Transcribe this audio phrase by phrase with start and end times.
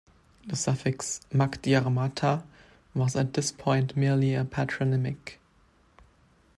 [0.47, 2.41] The suffix "mac Diarmata"
[2.95, 5.39] was at this point merely a Patronymic.